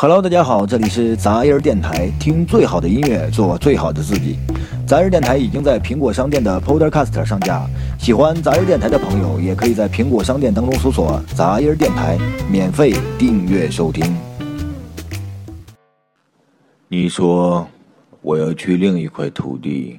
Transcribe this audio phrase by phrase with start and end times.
[0.00, 4.38] Hello，大家好，这里是杂音电台，听最好的音乐，做最好的自己。
[4.86, 7.68] 杂音电台已经在苹果商店的 Podcast 上架，
[7.98, 12.16] 喜欢杂音电台的朋友，也可以在苹果商店当中搜索“杂音电台”，
[12.48, 14.16] 免费订阅收听。
[16.86, 17.66] 你说
[18.22, 19.98] 我要去另一块土地，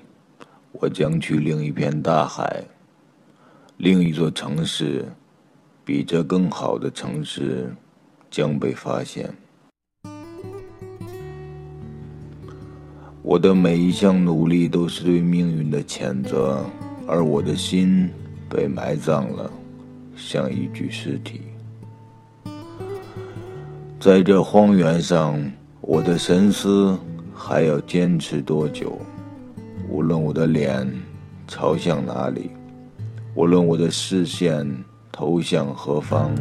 [0.72, 2.64] 我将去另一片大海，
[3.76, 5.12] 另一座城市，
[5.84, 7.76] 比这更好的城市
[8.32, 9.30] 将被发现。
[13.22, 16.66] 我的每一项努力都是对命运的谴责，
[17.06, 18.10] 而我的心
[18.50, 19.52] 被埋葬了，
[20.16, 21.42] 像一具尸体。
[24.00, 25.38] 在这荒原上，
[25.82, 26.98] 我的神思
[27.36, 28.98] 还要坚持多久？
[29.90, 30.90] 无论我的脸
[31.46, 32.50] 朝向哪里，
[33.36, 34.66] 无论我的视线
[35.12, 36.32] 投向何方，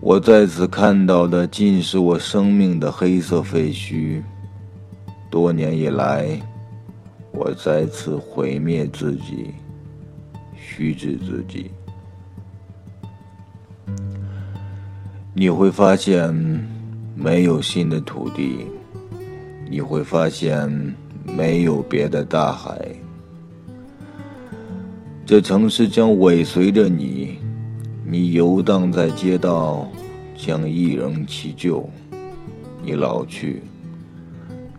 [0.00, 4.22] 我在此看到的尽是我生命的黑色废墟。
[5.34, 6.40] 多年以来，
[7.32, 9.52] 我再次毁灭自己，
[10.54, 11.72] 虚掷自己。
[15.34, 16.32] 你会发现，
[17.16, 18.64] 没有新的土地；
[19.68, 20.70] 你会发现，
[21.24, 22.88] 没有别的大海。
[25.26, 27.38] 这城市将尾随着你，
[28.06, 29.90] 你游荡在街道，
[30.36, 31.90] 将一人其旧。
[32.84, 33.60] 你老去。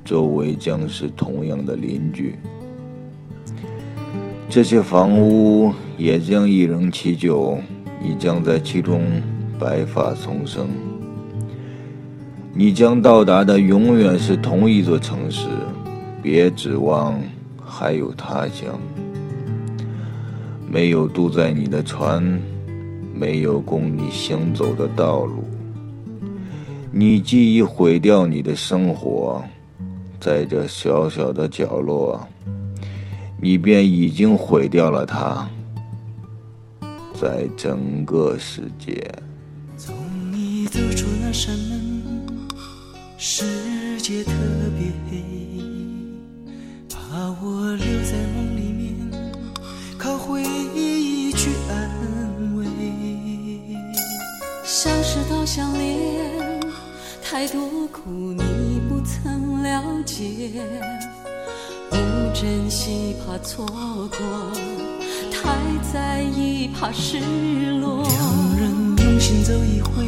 [0.05, 2.35] 周围将是同样的邻居，
[4.47, 7.57] 这些房屋也将一人其久，
[7.99, 9.01] 你将在其中
[9.59, 10.67] 白发丛生。
[12.53, 15.47] 你将到达的永远是同一座城市，
[16.21, 17.19] 别指望
[17.65, 18.79] 还有他乡。
[20.69, 22.39] 没有渡在你的船，
[23.11, 25.43] 没有供你行走的道路，
[26.91, 29.43] 你既已毁掉你的生活。
[30.25, 32.27] 在这小小的角落，
[33.39, 35.47] 你便已经毁掉了它。
[37.13, 39.07] 在整个世界，
[39.77, 39.95] 从
[40.31, 42.25] 你走出那扇门，
[43.19, 44.31] 世界特
[44.75, 45.23] 别黑，
[46.89, 46.97] 把
[47.43, 49.31] 我留在梦里面，
[49.95, 50.41] 靠回
[50.73, 52.65] 忆去安慰。
[54.63, 55.95] 相识到相恋，
[57.21, 58.44] 太多苦你不曾。
[59.65, 60.51] 了解，
[61.89, 61.95] 不
[62.35, 64.19] 珍惜怕错过，
[65.31, 65.49] 太
[65.91, 67.19] 在意怕失
[67.79, 68.03] 落。
[68.03, 70.05] 两人用心走一回，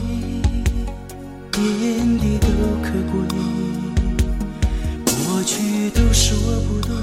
[1.51, 2.47] 点滴都
[2.84, 3.19] 可贵。
[5.25, 6.94] 过去都是我不对，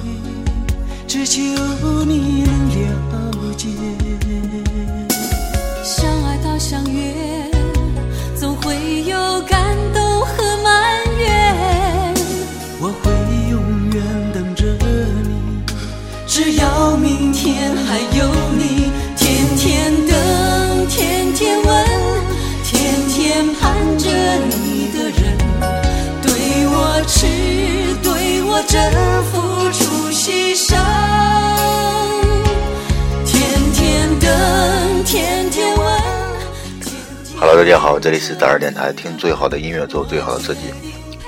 [1.08, 1.40] 只求
[2.04, 3.66] 你能了解。
[37.46, 40.72] Hello，大家好，这里是大二电台，听最好的音乐，做最好的自己，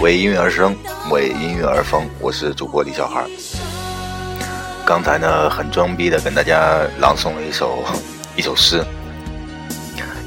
[0.01, 0.75] 为音乐而生，
[1.11, 3.27] 为音乐而疯，我是主播李小孩。
[4.87, 7.85] 刚才呢，很装逼的跟大家朗诵了一首
[8.35, 8.83] 一首诗，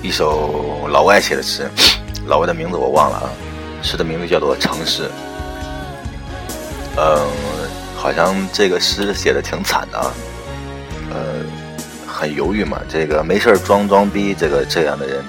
[0.03, 1.67] 一首老外写的诗，
[2.27, 3.25] 老外的名字我忘了啊，
[3.81, 5.05] 诗的名字叫做《城市》。
[6.97, 7.27] 嗯，
[7.97, 10.13] 好像这个诗写的挺惨的啊，
[11.09, 11.17] 呃，
[12.05, 15.25] 很犹豫嘛，这个没事装装逼，这个这样的人，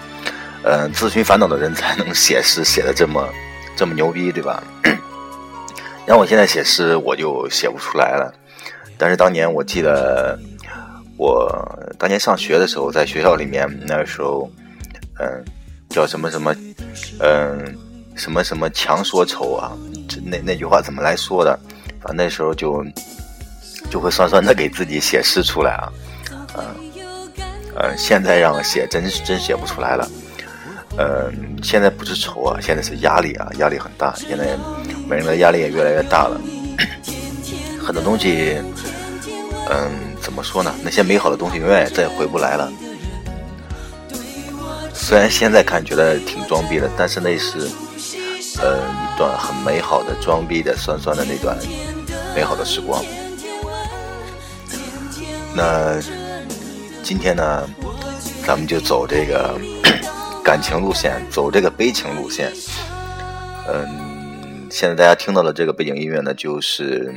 [0.62, 3.26] 嗯，自寻烦恼的人才能写诗写的这么
[3.75, 4.62] 这么牛逼，对吧？
[6.06, 8.32] 让我现在写诗，我就写不出来了。
[8.99, 10.38] 但是当年我记得，
[11.16, 11.50] 我
[11.99, 14.50] 当年上学的时候，在学校里面，那时候，
[15.19, 15.44] 嗯，
[15.88, 16.54] 叫什么什么，
[17.20, 17.75] 嗯，
[18.15, 19.73] 什么什么强说愁啊，
[20.25, 21.58] 那那句话怎么来说的？
[22.02, 22.84] 反正那时候就
[23.90, 25.93] 就会酸酸的给自己写诗出来啊，
[26.58, 26.64] 嗯，
[27.76, 30.06] 呃，现在让我写真真写不出来了，
[31.00, 34.55] 嗯，现在不是愁啊，现在是压力啊，压力很大，现在
[35.08, 36.38] 每个人的压力也越来越大了，
[37.82, 38.58] 很多东西。
[39.73, 39.88] 嗯，
[40.20, 40.75] 怎么说呢？
[40.82, 42.70] 那些美好的东西永远再也回不来了。
[44.93, 47.58] 虽然现在看觉得挺装逼的，但是那是，
[48.61, 51.56] 呃，一段很美好的装逼的酸酸的那段
[52.35, 53.03] 美好的时光。
[55.55, 56.00] 那
[57.03, 57.69] 今天呢，
[58.44, 59.56] 咱们就走这个
[60.50, 62.52] 感情路线，走这个悲情路线。
[63.69, 67.14] 嗯，现在大家听到的这个背景音乐呢，就是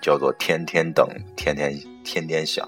[0.00, 1.04] 叫做《天天等，
[1.34, 2.64] 天天天天想》，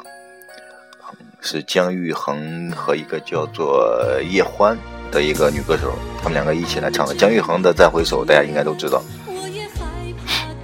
[1.41, 3.88] 是姜育恒和一个叫做
[4.29, 4.76] 叶欢
[5.12, 7.14] 的一个女歌手，他们两个一起来唱的。
[7.14, 9.00] 姜育恒的《再回首》，大家应该都知道。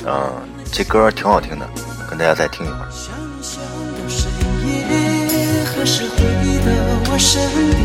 [0.05, 0.43] 嗯，
[0.73, 1.71] 这歌挺好听的，
[2.09, 2.89] 跟大家再听一会儿。
[2.91, 4.29] 想一想的深
[4.67, 7.41] 夜，何时回到我身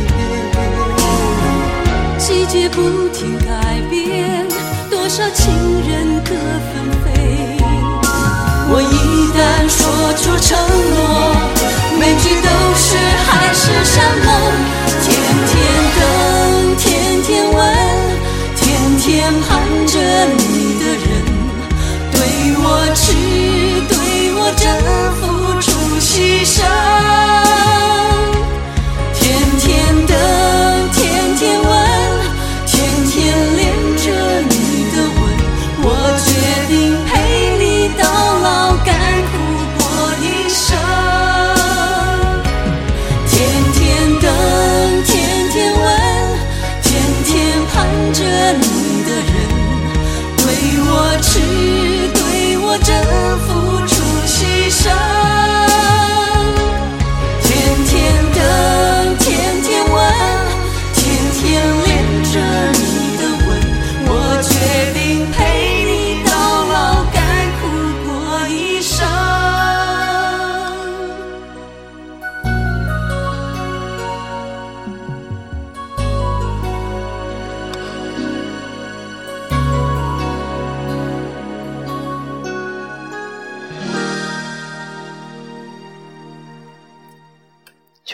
[0.07, 0.54] 边？
[2.69, 4.24] 不停改变，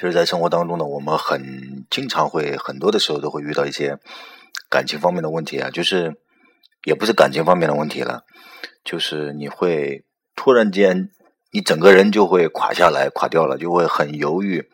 [0.02, 4.00] 其实，在生活当中呢，我们很经常会很多的时候都会遇到一些
[4.68, 6.16] 感情方面的问题啊，就是
[6.86, 8.24] 也不是感情方面的问题了，
[8.84, 10.04] 就是你会
[10.36, 11.12] 突然间，
[11.54, 14.68] 你整个人就会垮下来、垮掉了，就会很犹豫，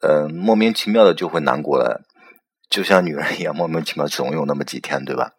[0.00, 2.02] 嗯、莫名其妙的就会难过了，
[2.70, 5.32] 就像女人一样，莫名其妙总有那么几天，对吧？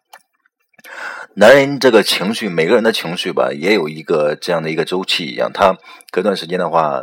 [1.34, 5.78] 男人这个情绪，每个人的情绪吧，也有一个这样的一个周期一样，他
[6.10, 7.00] 隔段时间的话，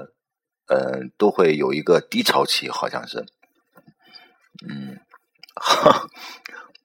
[0.67, 3.25] 呃，都会有一个低潮期，好像是，
[4.67, 4.99] 嗯，
[5.55, 6.07] 哈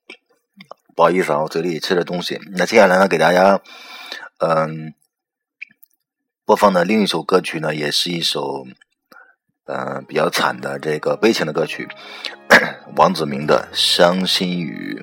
[0.95, 2.39] 不好意思啊，我嘴里吃着东西。
[2.53, 3.61] 那接下来呢，给大家，
[4.39, 4.95] 嗯、
[6.45, 8.67] 播放的另一首歌曲呢，也是一首，
[9.65, 11.89] 嗯、比较惨的这个悲情的歌曲，
[12.97, 15.03] 王子明的《伤心雨》。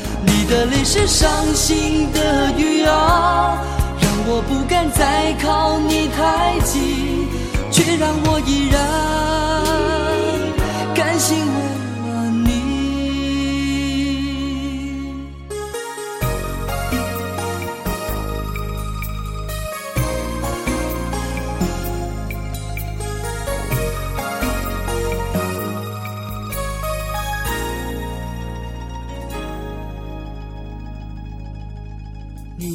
[0.51, 3.57] 你的泪是伤心的雨啊，
[4.01, 7.25] 让我不敢再靠你太近，
[7.71, 8.77] 却让我依然
[10.93, 11.37] 甘心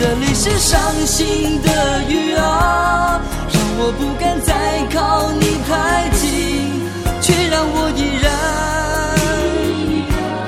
[0.00, 3.20] 你的泪是伤心的雨啊，
[3.52, 6.70] 让我不敢再靠你太近，
[7.20, 8.30] 却让我依然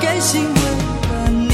[0.01, 1.51] 甘心为了你。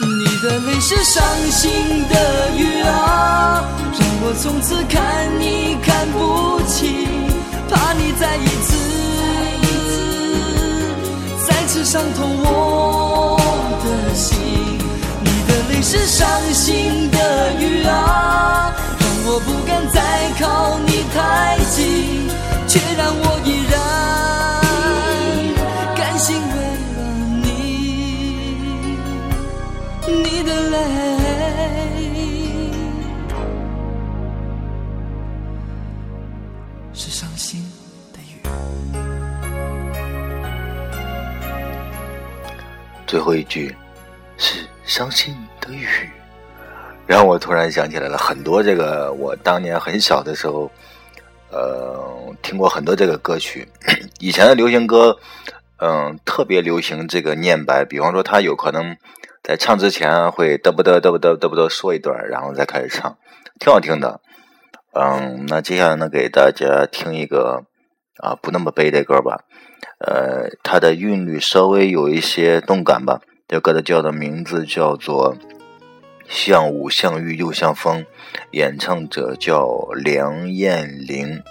[0.00, 1.22] 你的泪是伤
[1.52, 3.62] 心的雨啊，
[3.96, 4.98] 让我从此看
[5.38, 5.99] 你看
[11.90, 13.36] 伤透我
[13.82, 14.38] 的心。
[15.24, 20.00] 你的泪是伤心的雨啊，让我不敢再
[20.38, 22.30] 靠你太近，
[22.68, 23.29] 却让我
[43.10, 43.74] 最后一句
[44.38, 45.84] 是伤心的雨，
[47.08, 50.70] 让我突然想起来了很多这个我当年很小的时候，
[51.50, 53.66] 呃，听过很多这个歌曲。
[54.20, 55.18] 以前的流行歌，
[55.78, 58.96] 嗯、特别流行这个念白，比方说他有可能
[59.42, 63.18] 在唱之前会嘚不嘚嘚不嘚嘚不嘚说一段，然后再开始唱，
[63.58, 64.20] 挺好听的。
[64.94, 67.64] 嗯，那接下来呢，给大家听一个
[68.18, 69.44] 啊不那么悲的歌吧。
[69.98, 73.20] 呃，它的韵律稍微有一些动感吧。
[73.48, 75.34] 这歌的叫的名字叫做
[76.28, 78.02] 《像雾像雨又像风》，
[78.52, 81.42] 演唱者叫梁艳玲。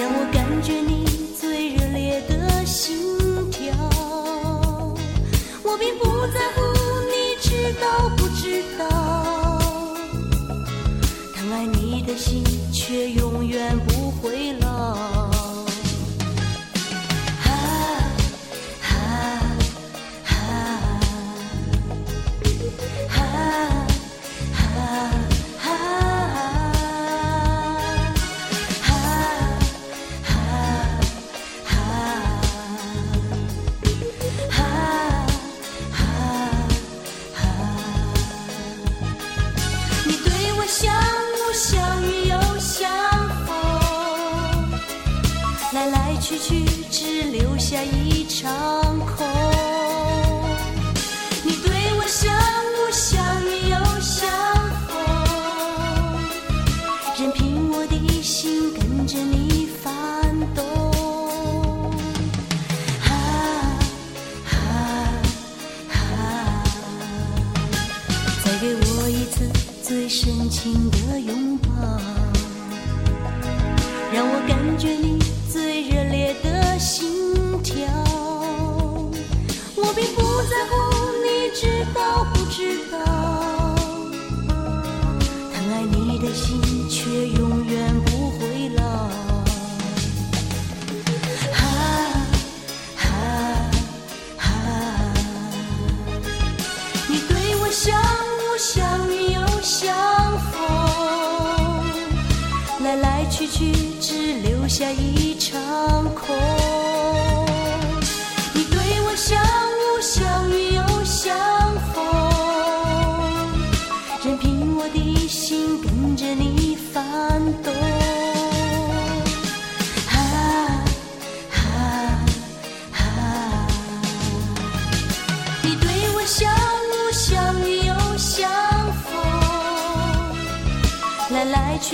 [0.00, 1.04] 让我感觉你
[1.38, 2.96] 最热烈的心
[3.50, 3.70] 跳。
[5.62, 6.62] 我并不在乎
[7.12, 8.88] 你知道不知道，
[11.36, 12.42] 疼爱你的心
[12.72, 15.29] 却永远不会老。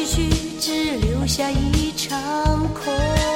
[0.05, 2.13] 只留下一场
[2.75, 3.36] 空。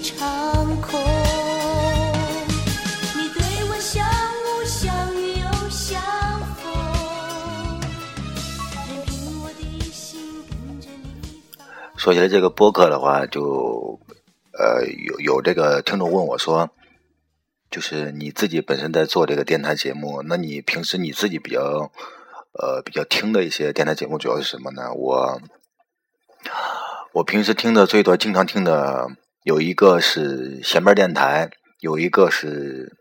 [0.00, 0.98] 一场空。
[3.14, 6.00] 你对我像雾，像雨又像
[6.56, 6.72] 风，
[8.88, 10.42] 任凭我的心。
[11.96, 14.00] 说起来这个播客的话，就
[14.52, 16.70] 呃有有这个听众问我说，
[17.70, 21.92] 就是你自己本身在做这个电台节目，那你平时你自己比较
[22.52, 24.92] 呃比较听的一些电台节目主要是什么呢？
[24.94, 25.42] 我
[27.12, 29.10] 我平时听的最多、经常听的
[29.42, 32.96] 有一个是闲边电台，有一个是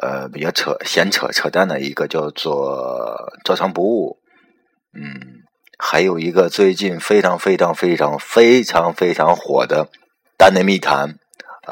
[0.00, 4.18] 呃比较扯闲扯扯淡的一个叫做照常不误，
[4.92, 5.38] 嗯。
[5.82, 9.86] 还有一个最近非常非常非常非常非常火的
[10.36, 11.16] 《大内密谈》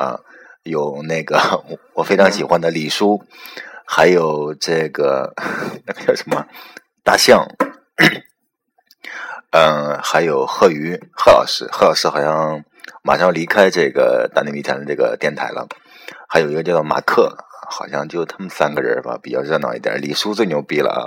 [0.00, 0.20] 啊，
[0.62, 1.62] 有那个
[1.92, 3.22] 我非常喜欢的李叔，
[3.86, 5.34] 还有这个
[5.84, 6.46] 那个叫什么
[7.04, 7.46] 大象，
[9.50, 12.64] 嗯， 还有贺鱼贺老师，贺老师好像
[13.02, 15.66] 马上要离开这个《大内密谈》的这个电台了，
[16.28, 17.36] 还有一个叫做马克。
[17.70, 20.00] 好像就他们三个人吧，比较热闹一点。
[20.00, 21.04] 李叔最牛逼了啊！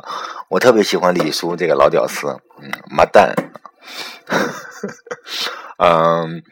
[0.48, 2.28] 我特别喜欢李叔这个老屌丝，
[2.62, 3.34] 嗯，妈蛋，
[5.82, 6.44] 嗯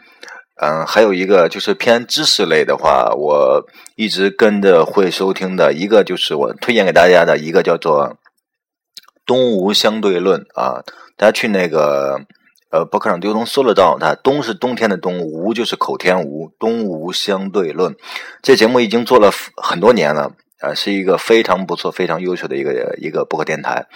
[0.59, 3.63] 嗯，还有一个就是偏知识类的话，我
[3.95, 8.09] 一直跟着会收听的一个就是我推荐给大家的一个叫做
[9.27, 10.81] 《东吴相对论》啊，
[11.17, 12.21] 大家去那个。
[12.71, 17.95] 呃，博客上丢东搜得到，它冬是冬天的冬，无就是口天吴，东吴相对论。
[18.43, 23.87] 这节目已经做了很多年了，啊，是一个非常不错、非常优秀的一个一个博客电台。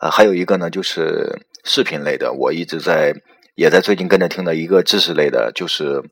[0.00, 3.14] 呃，还有一个呢，就是视频类的，我一直在
[3.56, 6.02] 也在最近跟着听的一个知识类的，就是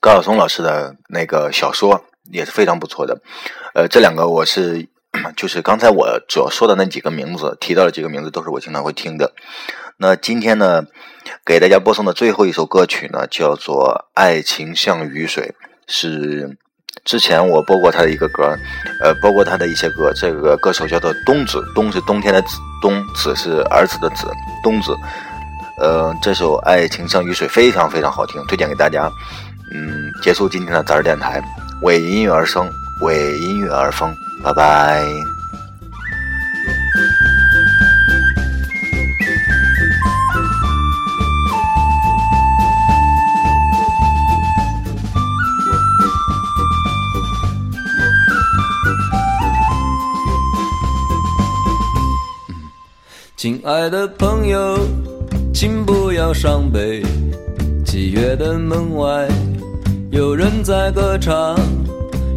[0.00, 3.20] 高晓松老师的那个小说，也是非常不错的。
[3.74, 4.88] 呃，这两个我是
[5.36, 9.32] 就是刚才我主要说的那几个名字提到的几个名字，都是我经常会听的。
[9.98, 10.84] 那今天呢，
[11.44, 15.54] 给大家播送的最后一首歌曲呢，叫做《爱情像雨水》，
[15.92, 16.56] 是
[17.04, 18.56] 之前我播过他的一个歌，
[19.02, 20.12] 呃，播过他的一些歌。
[20.14, 22.48] 这个歌手叫做冬子，冬是冬天的子，
[22.82, 24.26] 冬子是儿子的子，
[24.62, 24.94] 冬子。
[25.78, 29.10] 呃，这首《爱情像雨水》非常非常好听，推荐给大家。
[29.74, 31.42] 嗯，结束今天的杂志电台，
[31.82, 32.70] 为音乐而生，
[33.02, 34.14] 为音乐而疯，
[34.46, 35.04] 拜拜。
[53.36, 54.78] 亲爱的朋友，
[55.52, 57.02] 请不要伤悲。
[57.84, 59.26] 七月的门外，
[60.12, 61.56] 有人在歌唱。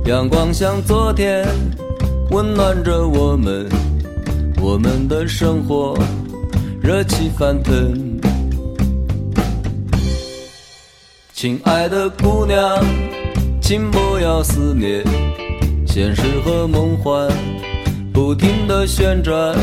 [0.06, 1.46] 阳光像昨天，
[2.32, 3.68] 温暖着我们。
[4.62, 5.98] 我们的生活
[6.82, 8.20] 热气翻腾。
[11.34, 12.84] 亲爱的姑娘，
[13.62, 15.04] 请不要思念。
[15.88, 17.28] 现实和梦幻
[18.14, 19.56] 不停地旋转。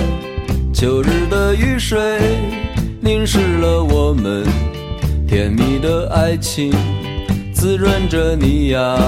[0.73, 1.99] 秋日的雨水
[3.01, 4.45] 淋湿了我们
[5.29, 6.73] 甜蜜的爱情，
[7.53, 8.99] 滋润着你呀。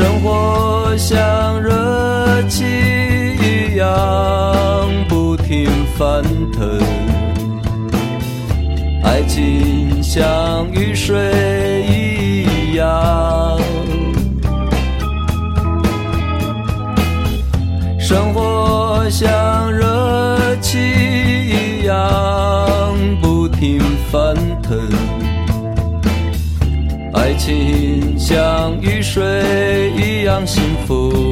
[0.00, 6.80] 生活像热气一样不停翻腾，
[9.04, 13.60] 爱情像雨水一样，
[17.98, 19.06] 生活。
[19.10, 24.78] 像热气一样不停翻腾，
[27.12, 29.20] 爱情像雨水
[30.46, 31.29] 幸福。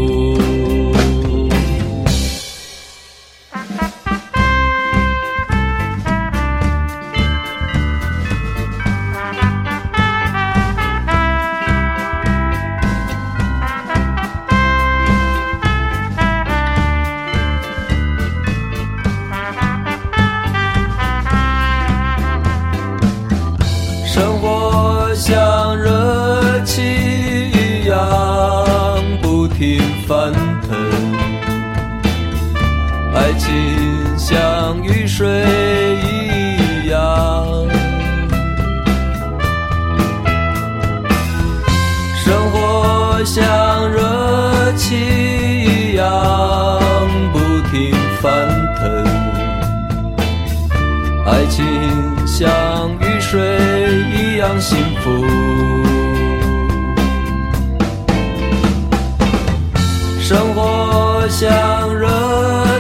[60.21, 62.07] 生活像热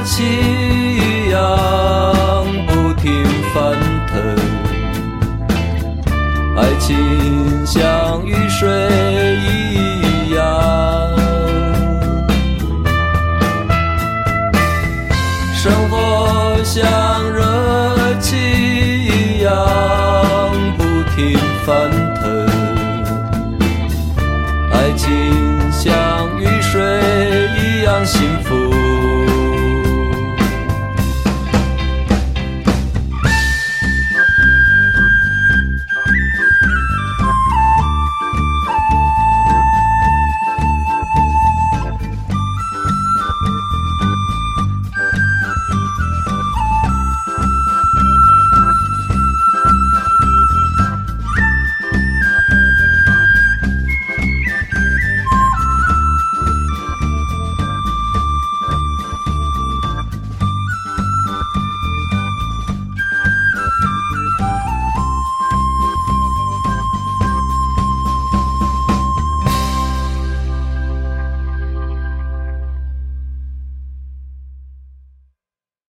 [0.04, 3.74] 气一样不停翻
[4.06, 4.36] 腾。
[6.56, 7.17] 爱情